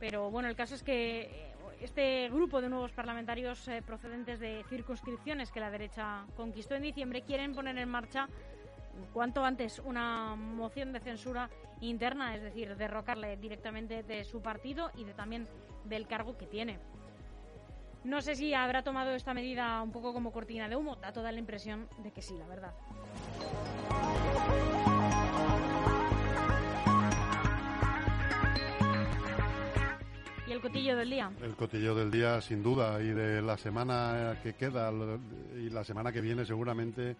Pero 0.00 0.30
bueno, 0.30 0.48
el 0.48 0.56
caso 0.56 0.74
es 0.74 0.82
que 0.82 1.20
eh, 1.20 1.52
este 1.82 2.28
grupo 2.30 2.60
de 2.60 2.70
nuevos 2.70 2.92
parlamentarios 2.92 3.68
procedentes 3.86 4.40
de 4.40 4.64
circunscripciones 4.68 5.50
que 5.50 5.60
la 5.60 5.70
derecha 5.70 6.24
conquistó 6.36 6.74
en 6.74 6.82
diciembre 6.82 7.22
quieren 7.22 7.54
poner 7.54 7.76
en 7.76 7.88
marcha 7.88 8.28
cuanto 9.12 9.44
antes 9.44 9.80
una 9.84 10.34
moción 10.36 10.92
de 10.92 11.00
censura 11.00 11.50
interna, 11.80 12.36
es 12.36 12.42
decir, 12.42 12.76
derrocarle 12.76 13.36
directamente 13.36 14.02
de 14.02 14.24
su 14.24 14.40
partido 14.40 14.90
y 14.96 15.04
de 15.04 15.14
también 15.14 15.48
del 15.84 16.06
cargo 16.06 16.36
que 16.36 16.46
tiene. 16.46 16.78
No 18.04 18.20
sé 18.20 18.34
si 18.34 18.52
habrá 18.52 18.82
tomado 18.82 19.14
esta 19.14 19.32
medida 19.32 19.80
un 19.80 19.92
poco 19.92 20.12
como 20.12 20.32
cortina 20.32 20.68
de 20.68 20.74
humo, 20.74 20.96
da 20.96 21.12
toda 21.12 21.30
la 21.30 21.38
impresión 21.38 21.88
de 21.98 22.10
que 22.10 22.20
sí, 22.20 22.34
la 22.36 22.46
verdad. 22.46 22.72
¿Y 30.48 30.50
el 30.50 30.60
cotillo 30.60 30.96
del 30.96 31.10
día? 31.10 31.30
El 31.40 31.54
cotillo 31.54 31.94
del 31.94 32.10
día, 32.10 32.40
sin 32.40 32.62
duda, 32.62 33.00
y 33.00 33.08
de 33.08 33.40
la 33.40 33.56
semana 33.56 34.36
que 34.42 34.54
queda 34.54 34.90
y 35.56 35.70
la 35.70 35.84
semana 35.84 36.12
que 36.12 36.20
viene 36.20 36.44
seguramente 36.44 37.16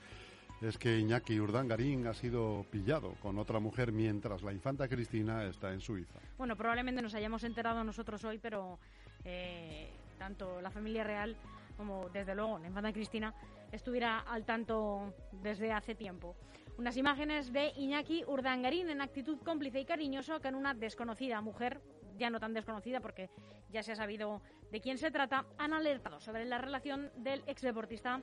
es 0.62 0.78
que 0.78 0.99
Iñaki 0.99 1.40
Urdangarín 1.40 2.07
ha 2.07 2.14
sido 2.14 2.64
pillado 2.71 3.14
con 3.21 3.38
otra 3.38 3.59
mujer 3.59 3.90
mientras 3.90 4.42
la 4.42 4.52
infanta 4.52 4.87
Cristina 4.87 5.45
está 5.45 5.73
en 5.73 5.81
Suiza. 5.81 6.21
Bueno, 6.38 6.57
probablemente 6.57 7.02
nos 7.02 7.14
hayamos 7.14 7.42
enterado 7.45 7.83
nosotros 7.83 8.23
hoy, 8.25 8.38
pero 8.38 8.78
eh, 9.25 9.90
tanto 10.19 10.61
la 10.61 10.71
familia 10.71 11.02
real 11.02 11.37
como 11.76 12.09
desde 12.11 12.35
luego 12.35 12.59
la 12.59 12.69
infanta 12.69 12.92
Cristina 12.92 13.35
estuviera 13.73 14.21
al 14.21 14.45
tanto 14.45 15.14
desde 15.42 15.73
hace 15.73 15.95
tiempo. 15.95 16.37
Unas 16.78 16.97
imágenes 16.97 17.52
de 17.52 17.73
Iñaki 17.76 18.25
Urdangarín 18.26 18.88
en 18.88 19.00
actitud 19.00 19.38
cómplice 19.45 19.81
y 19.81 19.85
cariñoso 19.85 20.40
con 20.40 20.54
una 20.54 20.75
desconocida 20.75 21.40
mujer, 21.40 21.81
ya 22.19 22.31
no 22.31 22.38
tan 22.38 22.54
desconocida 22.54 23.00
porque 23.00 23.31
ya 23.71 23.83
se 23.83 23.92
ha 23.92 23.97
sabido 23.97 24.40
de 24.71 24.81
quién 24.81 24.97
se 24.97 25.11
trata, 25.11 25.45
han 25.59 25.73
alertado 25.73 26.21
sobre 26.21 26.45
la 26.45 26.59
relación 26.59 27.11
del 27.16 27.42
exdeportista 27.47 28.21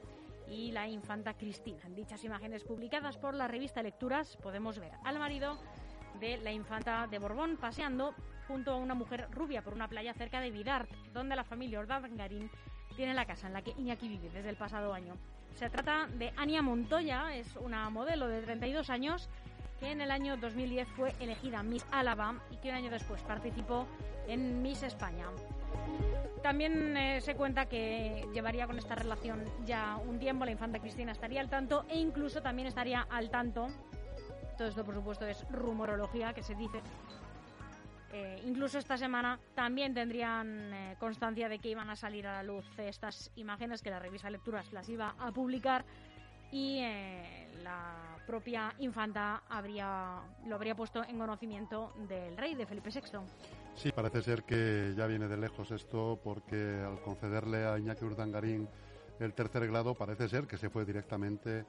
y 0.49 0.71
la 0.71 0.87
infanta 0.87 1.33
Cristina. 1.33 1.81
En 1.85 1.95
dichas 1.95 2.23
imágenes 2.23 2.63
publicadas 2.63 3.17
por 3.17 3.33
la 3.33 3.47
revista 3.47 3.83
Lecturas 3.83 4.37
podemos 4.37 4.79
ver 4.79 4.91
al 5.03 5.19
marido 5.19 5.57
de 6.19 6.37
la 6.37 6.51
infanta 6.51 7.07
de 7.07 7.19
Borbón 7.19 7.57
paseando 7.57 8.13
junto 8.47 8.71
a 8.71 8.77
una 8.77 8.95
mujer 8.95 9.27
rubia 9.31 9.61
por 9.61 9.73
una 9.73 9.87
playa 9.87 10.13
cerca 10.13 10.41
de 10.41 10.51
Vidart, 10.51 10.89
donde 11.13 11.35
la 11.35 11.43
familia 11.43 11.79
Urdangarín 11.79 12.49
tiene 12.95 13.13
la 13.13 13.25
casa 13.25 13.47
en 13.47 13.53
la 13.53 13.61
que 13.61 13.75
Iñaki 13.77 14.09
vive 14.09 14.29
desde 14.29 14.49
el 14.49 14.57
pasado 14.57 14.93
año. 14.93 15.13
Se 15.55 15.69
trata 15.69 16.07
de 16.07 16.33
Ania 16.35 16.61
Montoya, 16.61 17.35
es 17.35 17.55
una 17.57 17.89
modelo 17.89 18.27
de 18.27 18.41
32 18.41 18.89
años 18.89 19.29
que 19.79 19.91
en 19.91 20.01
el 20.01 20.11
año 20.11 20.35
2010 20.37 20.87
fue 20.89 21.13
elegida 21.19 21.63
Miss 21.63 21.85
Álava 21.91 22.35
y 22.51 22.57
que 22.57 22.69
un 22.69 22.75
año 22.75 22.91
después 22.91 23.21
participó 23.21 23.87
en 24.27 24.61
Miss 24.61 24.83
España. 24.83 25.25
También 26.41 26.95
eh, 26.95 27.21
se 27.21 27.35
cuenta 27.35 27.65
que 27.65 28.25
llevaría 28.33 28.65
con 28.65 28.77
esta 28.77 28.95
relación 28.95 29.43
ya 29.65 29.97
un 29.97 30.19
tiempo, 30.19 30.45
la 30.45 30.51
infanta 30.51 30.79
Cristina 30.79 31.11
estaría 31.11 31.41
al 31.41 31.49
tanto 31.49 31.85
e 31.89 31.99
incluso 31.99 32.41
también 32.41 32.67
estaría 32.67 33.05
al 33.09 33.29
tanto, 33.29 33.67
todo 34.57 34.67
esto 34.67 34.85
por 34.85 34.95
supuesto 34.95 35.25
es 35.25 35.45
rumorología 35.51 36.33
que 36.33 36.41
se 36.41 36.55
dice, 36.55 36.81
eh, 38.13 38.41
incluso 38.45 38.79
esta 38.79 38.97
semana 38.97 39.37
también 39.53 39.93
tendrían 39.93 40.73
eh, 40.73 40.95
constancia 40.97 41.49
de 41.49 41.59
que 41.59 41.69
iban 41.69 41.89
a 41.89 41.95
salir 41.97 42.25
a 42.25 42.33
la 42.33 42.43
luz 42.43 42.65
estas 42.79 43.31
imágenes 43.35 43.81
que 43.81 43.89
la 43.89 43.99
revista 43.99 44.29
Lecturas 44.29 44.71
las 44.71 44.87
iba 44.87 45.15
a 45.19 45.31
publicar 45.31 45.83
y 46.51 46.81
la 47.63 48.15
propia 48.25 48.73
infanta 48.79 49.43
habría, 49.49 50.19
lo 50.47 50.55
habría 50.55 50.73
puesto 50.73 51.03
en 51.03 51.19
conocimiento 51.19 51.93
del 52.07 52.35
rey, 52.37 52.55
de 52.55 52.65
Felipe 52.65 52.89
VI. 52.89 53.19
Sí, 53.75 53.91
parece 53.91 54.21
ser 54.21 54.43
que 54.43 54.93
ya 54.95 55.07
viene 55.07 55.27
de 55.27 55.37
lejos 55.37 55.71
esto 55.71 56.19
porque 56.23 56.83
al 56.85 57.01
concederle 57.01 57.65
a 57.65 57.77
Iñaki 57.77 58.03
Urdangarín 58.03 58.67
el 59.19 59.33
tercer 59.33 59.67
grado 59.67 59.95
parece 59.95 60.27
ser 60.27 60.47
que 60.47 60.57
se 60.57 60.69
fue 60.69 60.85
directamente 60.85 61.65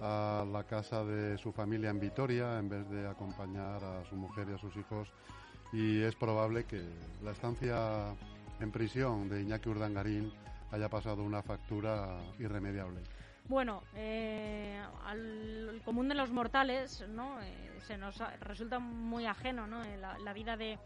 a 0.00 0.44
la 0.50 0.64
casa 0.64 1.04
de 1.04 1.38
su 1.38 1.52
familia 1.52 1.90
en 1.90 2.00
Vitoria 2.00 2.58
en 2.58 2.68
vez 2.68 2.88
de 2.90 3.06
acompañar 3.06 3.82
a 3.82 4.04
su 4.04 4.16
mujer 4.16 4.48
y 4.50 4.54
a 4.54 4.58
sus 4.58 4.76
hijos 4.76 5.08
y 5.72 6.02
es 6.02 6.14
probable 6.14 6.64
que 6.64 6.82
la 7.22 7.32
estancia 7.32 8.14
en 8.60 8.70
prisión 8.70 9.28
de 9.28 9.42
Iñaki 9.42 9.68
Urdangarín 9.68 10.32
haya 10.70 10.88
pasado 10.88 11.22
una 11.22 11.42
factura 11.42 12.18
irremediable. 12.38 13.00
Bueno, 13.46 13.82
eh, 13.94 14.80
al 15.04 15.82
común 15.84 16.08
de 16.08 16.14
los 16.14 16.30
mortales, 16.30 17.04
¿no? 17.08 17.40
Eh, 17.42 17.72
se 17.86 17.98
nos 17.98 18.18
resulta 18.40 18.78
muy 18.78 19.26
ajeno, 19.26 19.66
¿no? 19.66 19.84
Eh, 19.84 19.98
la, 19.98 20.32
vida 20.32 20.56
de, 20.56 20.78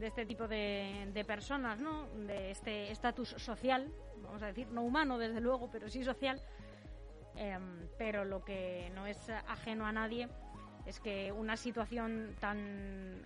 este 0.00 0.26
tipo 0.26 0.48
de, 0.48 1.24
personas, 1.26 1.80
¿no? 1.80 2.06
De 2.26 2.50
este 2.50 2.90
estatus 2.90 3.30
social, 3.30 3.92
vamos 4.22 4.42
a 4.42 4.46
decir, 4.46 4.68
no 4.68 4.82
humano 4.82 5.18
desde 5.18 5.40
luego, 5.40 5.70
pero 5.70 5.88
sí 5.88 6.04
social. 6.04 6.40
Em, 7.36 7.88
pero 7.96 8.24
lo 8.24 8.44
que 8.44 8.90
no 8.94 9.06
es 9.06 9.30
ajeno 9.30 9.86
a 9.86 9.92
nadie 9.92 10.28
es 10.86 11.00
que 11.00 11.32
una 11.32 11.56
situación 11.56 12.34
tan 12.40 13.22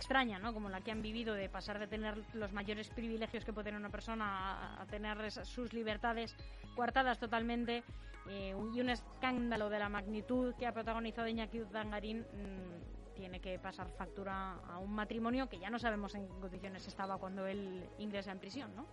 extraña, 0.00 0.38
¿no? 0.38 0.54
Como 0.54 0.70
la 0.70 0.80
que 0.80 0.90
han 0.90 1.02
vivido 1.02 1.34
de 1.34 1.50
pasar 1.50 1.78
de 1.78 1.86
tener 1.86 2.16
los 2.32 2.52
mayores 2.52 2.88
privilegios 2.88 3.44
que 3.44 3.52
puede 3.52 3.66
tener 3.66 3.78
una 3.78 3.90
persona 3.90 4.80
a, 4.80 4.86
tener 4.86 5.30
sus 5.30 5.74
libertades 5.74 6.34
coartadas 6.74 7.18
totalmente 7.18 7.82
eh, 8.30 8.54
y 8.72 8.80
un 8.80 8.88
escándalo 8.88 9.68
de 9.68 9.78
la 9.78 9.90
magnitud 9.90 10.54
que 10.54 10.66
ha 10.66 10.72
protagonizado 10.72 11.28
Iñaki 11.28 11.60
Dangarín 11.70 12.20
mm, 12.20 12.99
tiene 13.20 13.38
que 13.40 13.58
pasar 13.58 13.88
factura 13.90 14.54
a 14.66 14.78
un 14.78 14.94
matrimonio 14.94 15.46
que 15.46 15.58
ya 15.58 15.68
no 15.68 15.78
sabemos 15.78 16.14
en 16.14 16.26
qué 16.26 16.34
condiciones 16.40 16.88
estaba 16.88 17.18
cuando 17.18 17.46
él 17.46 17.86
ingresa 17.98 18.32
en 18.32 18.38
prisión, 18.38 18.74
¿no? 18.74 18.86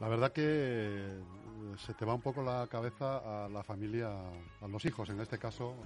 La 0.00 0.08
verdad 0.08 0.32
que 0.32 0.42
eh, 0.44 1.22
se 1.78 1.94
te 1.94 2.04
va 2.04 2.14
un 2.14 2.20
poco 2.20 2.42
la 2.42 2.66
cabeza 2.66 3.44
a 3.44 3.48
la 3.48 3.62
familia, 3.62 4.10
a 4.60 4.66
los 4.66 4.84
hijos, 4.84 5.08
en 5.08 5.20
este 5.20 5.38
caso, 5.38 5.76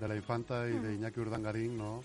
de, 0.00 0.08
la 0.08 0.16
infanta 0.16 0.68
y 0.68 0.72
de. 0.78 0.94
Iñaki 0.94 1.20
Urdangarín, 1.20 1.78
¿no? 1.78 2.02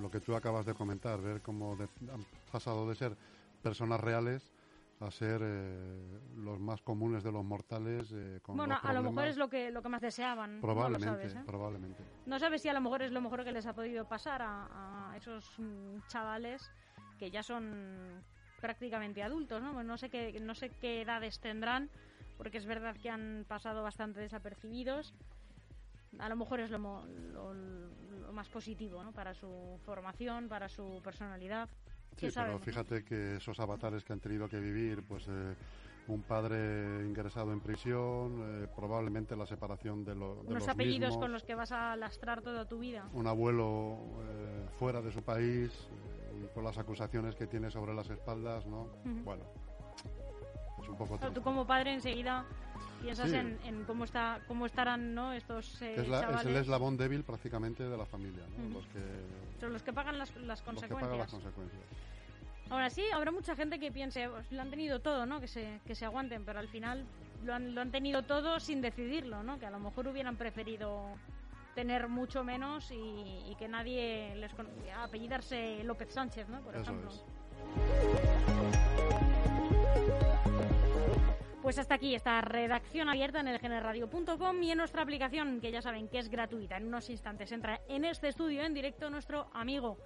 lo 0.00 0.10
que 0.10 0.20
tú 0.20 0.34
acabas 0.34 0.64
de 0.64 0.72
comentar, 0.72 1.20
ver 1.20 1.42
cómo 1.42 1.72
han 1.74 2.24
pasado 2.50 2.88
de 2.88 2.94
ser 2.94 3.14
personas 3.62 4.00
reales 4.00 4.50
a 5.00 5.10
ser 5.10 5.40
eh, 5.42 6.20
los 6.36 6.58
más 6.58 6.82
comunes 6.82 7.22
de 7.22 7.30
los 7.30 7.44
mortales. 7.44 8.10
Eh, 8.12 8.40
bueno, 8.48 8.78
a 8.82 8.92
lo 8.92 9.02
mejor 9.02 9.26
es 9.26 9.36
lo 9.36 9.48
que, 9.48 9.70
lo 9.70 9.82
que 9.82 9.88
más 9.88 10.00
deseaban. 10.00 10.60
Probablemente, 10.60 11.34
no 11.34 11.40
¿eh? 11.40 11.44
probablemente. 11.46 12.02
No 12.26 12.38
sabes 12.38 12.62
si 12.62 12.68
a 12.68 12.72
lo 12.72 12.80
mejor 12.80 13.02
es 13.02 13.12
lo 13.12 13.20
mejor 13.20 13.44
que 13.44 13.52
les 13.52 13.66
ha 13.66 13.74
podido 13.74 14.06
pasar 14.06 14.42
a, 14.42 15.14
esos 15.16 15.58
mm, 15.58 16.06
chavales 16.08 16.70
que 17.18 17.30
ya 17.30 17.42
son 17.42 18.22
prácticamente 18.60 19.22
adultos, 19.22 19.62
¿no? 19.62 19.72
Pues 19.72 19.86
no 19.86 19.96
sé 19.96 20.10
qué, 20.10 20.38
no 20.40 20.54
sé 20.54 20.70
qué 20.80 21.02
edades 21.02 21.40
tendrán, 21.40 21.90
porque 22.36 22.58
es 22.58 22.66
verdad 22.66 22.96
que 22.96 23.10
han 23.10 23.44
pasado 23.46 23.82
bastante 23.82 24.20
desapercibidos. 24.20 25.14
A 26.18 26.28
lo 26.28 26.36
mejor 26.36 26.60
es 26.60 26.70
lo, 26.70 26.78
lo, 26.78 28.32
más 28.32 28.48
positivo 28.48 29.02
¿no? 29.02 29.12
para 29.12 29.34
su 29.34 29.78
formación, 29.84 30.48
para 30.48 30.68
su 30.68 31.00
personalidad. 31.02 31.68
Sí, 32.18 32.28
pero 32.34 32.58
fíjate 32.58 33.04
que 33.04 33.36
esos 33.36 33.58
avatares 33.60 34.04
que 34.04 34.12
han 34.12 34.20
tenido 34.20 34.48
que 34.48 34.58
vivir, 34.58 35.02
pues 35.04 35.26
eh, 35.28 35.54
un 36.08 36.22
padre 36.22 37.04
ingresado 37.06 37.52
en 37.52 37.60
prisión, 37.60 38.62
eh, 38.62 38.68
probablemente 38.74 39.36
la 39.36 39.46
separación 39.46 40.04
de, 40.04 40.14
lo, 40.14 40.42
de 40.42 40.54
los 40.54 40.68
apellidos 40.68 41.16
con 41.16 41.32
los 41.32 41.44
que 41.44 41.54
vas 41.54 41.70
a 41.70 41.94
lastrar 41.96 42.42
toda 42.42 42.66
tu 42.66 42.78
vida. 42.78 43.08
Un 43.12 43.26
abuelo 43.26 43.98
eh, 44.22 44.66
fuera 44.78 45.00
de 45.00 45.12
su 45.12 45.22
país 45.22 45.70
y 46.42 46.46
con 46.54 46.64
las 46.64 46.78
acusaciones 46.78 47.34
que 47.34 47.46
tiene 47.46 47.70
sobre 47.70 47.94
las 47.94 48.08
espaldas, 48.10 48.66
¿no? 48.66 48.88
Bueno, 49.24 49.44
es 50.82 50.88
un 50.88 50.96
poco... 50.96 51.18
tú 51.18 51.42
como 51.42 51.66
padre 51.66 51.92
enseguida 51.92 52.44
piensas 53.00 53.32
en, 53.32 53.84
cómo 53.86 54.04
está 54.04 54.40
cómo 54.46 54.66
estarán 54.66 55.14
¿no? 55.14 55.32
estos 55.32 55.80
eh, 55.82 55.94
es, 55.96 56.08
es, 56.08 56.46
el 56.46 56.56
eslabón 56.56 56.96
débil 56.96 57.24
prácticamente 57.24 57.88
de 57.88 57.96
la 57.96 58.06
familia 58.06 58.44
¿no? 58.56 58.74
los 58.74 58.86
que 58.86 59.00
son 59.60 59.72
los 59.72 59.82
que 59.82 59.92
pagan 59.92 60.18
las, 60.18 60.34
las 60.36 60.62
consecuencias 60.62 61.16
las 61.16 61.30
consecuencias. 61.30 61.82
ahora 62.70 62.90
sí 62.90 63.02
habrá 63.12 63.30
mucha 63.30 63.54
gente 63.54 63.78
que 63.78 63.90
piense 63.92 64.28
pues, 64.28 64.50
lo 64.52 64.62
han 64.62 64.70
tenido 64.70 65.00
todo 65.00 65.26
no 65.26 65.40
que 65.40 65.48
se 65.48 65.80
que 65.86 65.94
se 65.94 66.04
aguanten 66.04 66.44
pero 66.44 66.58
al 66.58 66.68
final 66.68 67.04
lo 67.44 67.54
han, 67.54 67.74
lo 67.74 67.80
han 67.80 67.90
tenido 67.90 68.22
todo 68.22 68.60
sin 68.60 68.80
decidirlo 68.80 69.42
no 69.42 69.58
que 69.58 69.66
a 69.66 69.70
lo 69.70 69.78
mejor 69.78 70.08
hubieran 70.08 70.36
preferido 70.36 71.12
tener 71.74 72.08
mucho 72.08 72.42
menos 72.42 72.90
y, 72.90 73.54
que 73.56 73.68
nadie 73.68 74.34
les 74.36 74.52
apellidarse 75.00 75.82
López 75.84 76.12
Sánchez 76.12 76.48
no 76.48 76.60
por 76.60 76.76
ejemplo 76.76 77.10
pues 81.68 81.78
hasta 81.78 81.96
aquí 81.96 82.14
esta 82.14 82.40
redacción 82.40 83.10
abierta 83.10 83.40
en 83.40 83.48
el 83.48 83.58
generradio.com 83.58 84.62
y 84.62 84.70
en 84.70 84.78
nuestra 84.78 85.02
aplicación, 85.02 85.60
que 85.60 85.70
ya 85.70 85.82
saben 85.82 86.08
que 86.08 86.18
es 86.18 86.30
gratuita. 86.30 86.78
En 86.78 86.86
unos 86.86 87.10
instantes 87.10 87.52
entra 87.52 87.78
en 87.90 88.06
este 88.06 88.28
estudio 88.28 88.62
en 88.62 88.72
directo 88.72 89.10
nuestro 89.10 89.50
amigo 89.52 89.98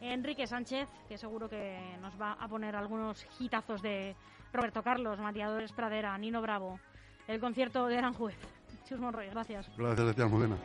Enrique 0.00 0.48
Sánchez, 0.48 0.88
que 1.08 1.16
seguro 1.16 1.48
que 1.48 1.78
nos 2.02 2.20
va 2.20 2.32
a 2.32 2.48
poner 2.48 2.74
algunos 2.74 3.24
hitazos 3.38 3.80
de 3.80 4.16
Roberto 4.52 4.82
Carlos, 4.82 5.20
Mateadores 5.20 5.70
Pradera, 5.70 6.18
Nino 6.18 6.42
Bravo, 6.42 6.80
el 7.28 7.38
concierto 7.38 7.86
de 7.86 7.96
Aranjuez. 7.96 8.36
Chus 8.84 8.98
Monroy, 8.98 9.28
gracias. 9.28 9.70
Gracias, 9.76 10.16
tía 10.16 10.24
Almudena. 10.24 10.56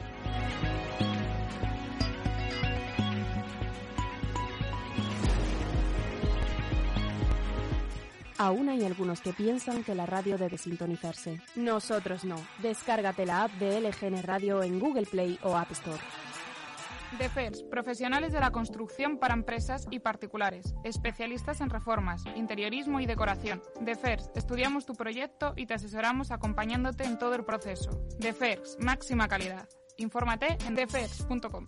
Aún 8.39 8.69
hay 8.69 8.86
algunos 8.86 9.19
que 9.19 9.34
piensan 9.34 9.84
que 9.84 9.93
la 9.93 10.05
radio 10.05 10.38
debe 10.38 10.58
sintonizarse. 10.58 11.41
Nosotros 11.58 12.24
no. 12.24 12.38
Descárgate 12.62 13.25
la 13.25 13.43
app 13.43 13.51
de 13.60 13.81
LGN 13.81 14.24
Radio 14.24 14.63
en 14.63 14.79
Google 14.79 15.05
Play 15.05 15.38
o 15.43 15.58
App 15.58 15.69
Store. 15.72 16.00
DEFERS, 17.17 17.63
profesionales 17.63 18.31
de 18.31 18.39
la 18.39 18.51
construcción 18.51 19.17
para 19.17 19.34
empresas 19.34 19.88
y 19.91 20.00
particulares, 20.00 20.74
especialistas 20.86 21.60
en 21.60 21.69
reformas, 21.69 22.24
interiorismo 22.36 23.01
y 23.01 23.05
decoración. 23.05 23.62
DEFERS, 23.81 24.29
estudiamos 24.36 24.86
tu 24.86 24.93
proyecto 24.93 25.53
y 25.58 25.65
te 25.65 25.74
asesoramos 25.74 26.31
acompañándote 26.31 27.03
en 27.03 27.17
todo 27.17 27.36
el 27.36 27.43
proceso. 27.43 27.89
DEFERS, 28.19 28.77
máxima 28.79 29.27
calidad. 29.27 29.67
Infórmate 29.98 30.58
en 30.65 30.75
defers.com. 30.75 31.67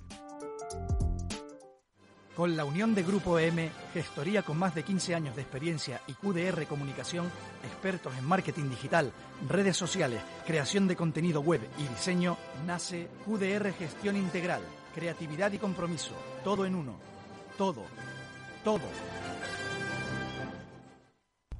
Con 2.35 2.55
la 2.55 2.63
unión 2.63 2.95
de 2.95 3.03
Grupo 3.03 3.37
EM, 3.37 3.69
gestoría 3.93 4.41
con 4.41 4.57
más 4.57 4.73
de 4.73 4.83
15 4.83 5.15
años 5.15 5.35
de 5.35 5.41
experiencia 5.41 6.01
y 6.07 6.13
QDR 6.13 6.65
Comunicación, 6.65 7.29
expertos 7.63 8.13
en 8.17 8.25
marketing 8.25 8.69
digital, 8.69 9.11
redes 9.49 9.75
sociales, 9.75 10.21
creación 10.45 10.87
de 10.87 10.95
contenido 10.95 11.41
web 11.41 11.61
y 11.77 11.87
diseño, 11.87 12.37
nace 12.65 13.09
QDR 13.25 13.73
Gestión 13.73 14.15
Integral, 14.15 14.61
creatividad 14.95 15.51
y 15.51 15.57
compromiso, 15.57 16.13
todo 16.43 16.65
en 16.65 16.75
uno. 16.75 16.95
Todo, 17.57 17.83
todo. 18.63 18.79